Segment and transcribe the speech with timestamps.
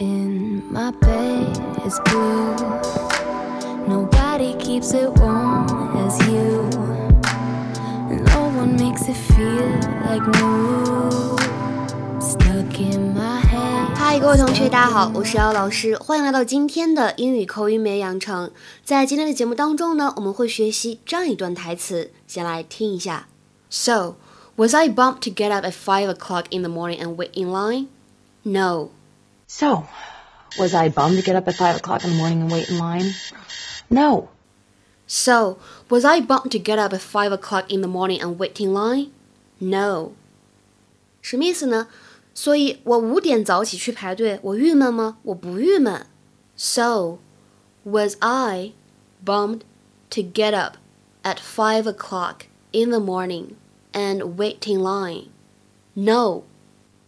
[0.00, 2.54] in my bed is blue.
[3.88, 6.68] Nobody keeps it warm as you.
[8.10, 9.68] No one makes it feel
[10.04, 11.36] like new.
[12.20, 13.94] Stuck in my head.
[13.94, 18.50] 嗨，各位同学，大家好，我是姚老师，欢迎来到今天的英语口语美养成。
[18.84, 23.26] 在今天的节目当中呢，我们会学习这样一段台词，先来听一下。
[23.68, 24.14] So,
[24.56, 27.50] was I bumped to get up at five o'clock in the morning and wait in
[27.50, 27.86] line?
[28.42, 28.90] No.
[29.50, 29.86] So,
[30.58, 32.78] was I bummed to get up at five o'clock in the morning and wait in
[32.78, 33.14] line?
[33.88, 34.28] No.
[35.06, 38.60] So, was I bumped to get up at five o'clock in the morning and wait
[38.60, 39.12] in line?
[39.60, 40.12] No.
[41.22, 41.88] 什么意思呢？
[42.34, 45.18] 所以我五点早起去排队，我郁闷吗？
[45.22, 46.06] 我不郁闷。
[46.56, 47.18] So,
[47.84, 48.72] was I
[49.24, 49.60] bummed
[50.10, 50.76] to get up
[51.22, 53.54] at five o'clock in the morning
[53.92, 55.28] and wait in line?
[55.94, 56.42] No.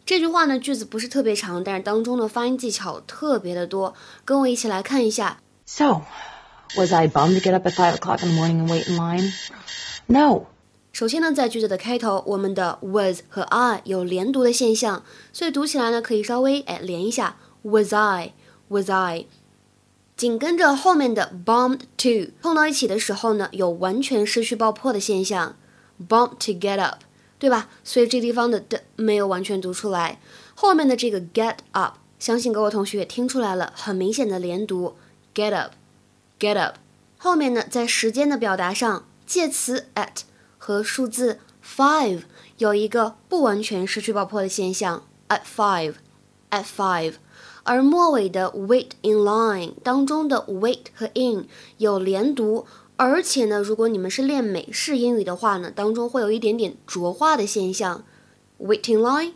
[0.05, 3.93] 这句话呢，句子不是特别长，但是当中的发音技巧特别的多。
[4.25, 5.39] 跟我一起来看一下。
[5.65, 6.01] So,
[6.75, 8.97] was I bummed to get up at five o'clock in the morning and wait in
[8.97, 9.31] line?
[10.07, 10.47] No.
[10.91, 18.33] 首先呢，在句子的开头，我们的 was 和 I 有连读的现象，所以读起来呢，可以稍微哎连一下 was I
[18.67, 19.25] was I。
[20.17, 25.55] 紧跟着后面的 bummed to 碰到一起的时候呢，有完全失去爆破的现象
[26.07, 26.99] ，bump to get up，
[27.43, 27.67] 对吧？
[27.83, 30.17] 所以这地方的的没有完全读出来，
[30.55, 34.95] 后面的这个 get up，相信各位同学也听出来了，很明显的连读
[35.35, 35.73] get up
[36.39, 36.75] get up。
[37.17, 40.21] 后面呢，在时间的表达上，介词 at
[40.57, 42.21] 和数字 five
[42.59, 45.95] 有一个不完全失去爆破的现象，at five
[46.49, 47.15] at five，
[47.63, 52.65] 而末尾的 wait in line 当中的 wait 和 in 有连读，
[52.96, 58.04] 而且呢，如果你们是练美式英语的话呢，当中会有一点点浊化的现象，
[58.58, 59.32] wait in line。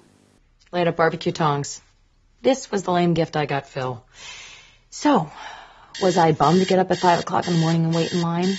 [0.70, 1.78] Light up barbecue tongs.
[2.42, 3.98] This was the lame gift I got Phil.
[4.90, 5.30] So,
[6.00, 8.20] was I bummed to get up at five o'clock in the morning and wait in
[8.20, 8.56] line?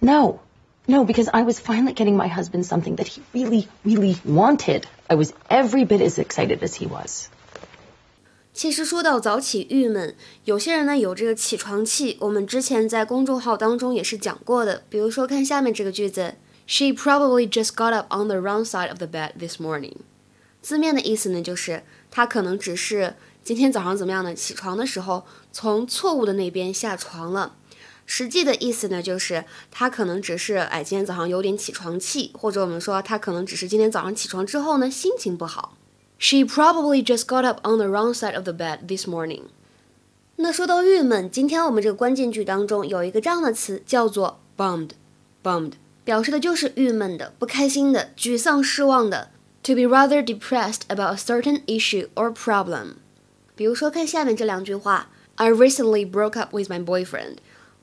[0.00, 0.40] No.
[0.86, 4.86] No, because I was finally getting my husband something that he really, really wanted.
[5.08, 7.28] I was every bit as excited as he was.
[8.55, 14.83] 其实说到早起郁闷，有些人呢有这个起床气，我们之前在公众号当中也是讲过的。
[14.87, 19.97] 比如说看下面这个句子，She probably just got up on the wrong side of the bed this morning。
[20.61, 24.33] 字面的意思呢就是她可能只是今天早上怎么样呢？
[24.33, 27.57] 起床的时候从错误的那边下床了。
[28.05, 35.77] 实际的意思呢就是她可能只是哎今天早上有点起床气，或者我们说她可能只是今天早上起床之后呢心情不好。
[36.18, 39.44] She probably just got up on the wrong side of the bed this morning。
[40.36, 45.72] 那说到郁闷，今天我们这个关键句当中有一个这样的词叫做 bummed。bummed
[46.04, 49.30] 表示的就是郁闷的、不开心的、沮丧、失望的。
[49.64, 52.94] To be rather depressed about a certain issue or problem。
[53.54, 57.36] 比如说，看下面这两句话：I recently broke up with my boyfriend.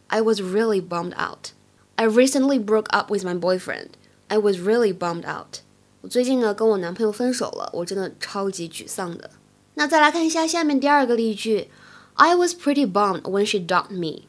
[0.07, 1.51] I was really bummed out.
[1.95, 3.89] I recently broke up with my boyfriend.
[4.27, 5.61] I was really bummed out.
[6.01, 9.29] 我最近呢跟我男朋友分手了，我真的超级沮丧的。
[9.73, 11.69] 那再来看一下下面第二个例句，
[12.15, 14.23] I was pretty bummed when she dumped me.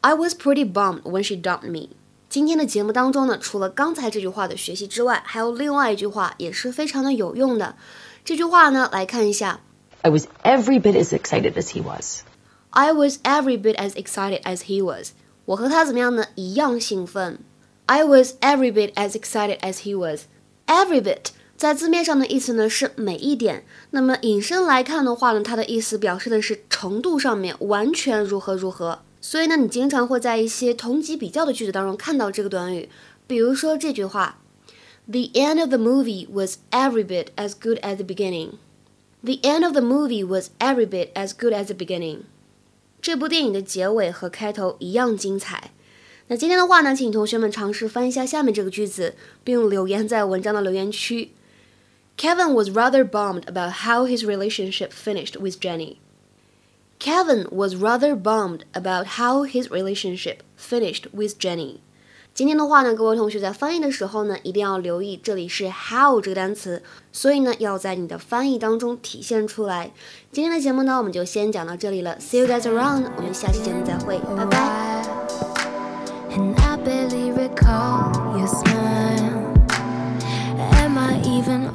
[0.00, 1.90] I was pretty bummed when she dumped me.
[2.28, 7.76] 今天的节目当中呢，除了刚才这句话的学习之外，还有另外一句话也是非常的有用的。
[8.24, 9.60] 这句话呢，来看一下
[10.02, 12.22] I was every bit as excited as he was.
[12.70, 15.10] I was every bit as excited as he was.
[15.44, 16.24] 我和他怎么样呢？
[16.36, 17.40] 一样兴奋。
[17.86, 20.22] I was every bit as excited as he was.
[20.67, 28.99] Every bit 在字面上的意思呢是每一点，那么引申来看的话呢，它的意思表示的是程度上面完全如何如何。
[29.21, 32.89] 所以呢，你经常会在一些同级比较的句子当中看到这个短语，
[33.25, 34.39] 比如说这句话
[35.07, 38.55] ：The end of the movie was every bit as good as the beginning.
[39.23, 42.19] The end of the movie was every bit as good as the beginning.
[43.01, 45.71] 这部电影的结尾和开头一样精彩。
[46.27, 51.31] 那今天的话呢，请同学们尝试翻一下下面这个句子，并留言在文章的留言区。
[52.17, 55.97] Kevin was rather bummed about how his relationship finished with Jenny.
[56.97, 61.81] Kevin was rather bummed about how his relationship finished with Jenny.
[62.33, 66.81] 今天的话呢，各位同学在翻译的时候呢，一定要留意这里是 how 这个单词，
[67.11, 69.91] 所以呢，要在你的翻译当中体现出来。
[70.31, 75.64] 今天的节目呢，我们就先讲到这里了，See you guys around，我们下期节目再会，拜拜。
[76.35, 79.53] And I barely recall your smile.
[80.83, 81.74] Am I even